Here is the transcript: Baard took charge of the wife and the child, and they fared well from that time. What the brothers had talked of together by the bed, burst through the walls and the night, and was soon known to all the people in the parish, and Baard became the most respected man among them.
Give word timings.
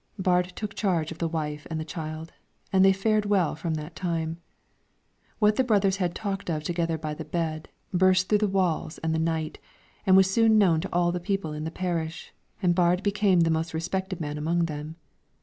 Baard 0.17 0.53
took 0.55 0.73
charge 0.73 1.11
of 1.11 1.19
the 1.19 1.27
wife 1.27 1.67
and 1.69 1.79
the 1.79 1.85
child, 1.85 2.33
and 2.73 2.83
they 2.83 2.91
fared 2.91 3.27
well 3.27 3.53
from 3.55 3.75
that 3.75 3.95
time. 3.95 4.39
What 5.37 5.57
the 5.57 5.63
brothers 5.63 5.97
had 5.97 6.15
talked 6.15 6.49
of 6.49 6.63
together 6.63 6.97
by 6.97 7.13
the 7.13 7.23
bed, 7.23 7.69
burst 7.93 8.27
through 8.27 8.39
the 8.39 8.47
walls 8.47 8.97
and 9.03 9.13
the 9.13 9.19
night, 9.19 9.59
and 10.03 10.17
was 10.17 10.27
soon 10.27 10.57
known 10.57 10.81
to 10.81 10.89
all 10.91 11.11
the 11.11 11.19
people 11.19 11.53
in 11.53 11.65
the 11.65 11.69
parish, 11.69 12.33
and 12.63 12.73
Baard 12.73 13.03
became 13.03 13.41
the 13.41 13.51
most 13.51 13.75
respected 13.75 14.19
man 14.19 14.39
among 14.39 14.65
them. 14.65 14.95